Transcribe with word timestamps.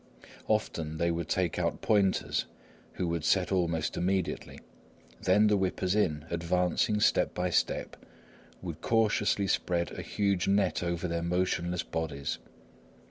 Often 0.47 0.97
they 0.97 1.11
would 1.11 1.29
take 1.29 1.59
out 1.59 1.81
pointers 1.83 2.47
who 2.93 3.07
would 3.09 3.23
set 3.23 3.51
almost 3.51 3.95
immediately; 3.95 4.57
then 5.21 5.45
the 5.45 5.55
whippers 5.55 5.93
in, 5.93 6.25
advancing 6.31 6.99
step 6.99 7.35
by 7.35 7.51
step, 7.51 7.95
would 8.63 8.81
cautiously 8.81 9.45
spread 9.45 9.91
a 9.91 10.01
huge 10.01 10.47
net 10.47 10.81
over 10.81 11.07
their 11.07 11.21
motionless 11.21 11.83
bodies. 11.83 12.39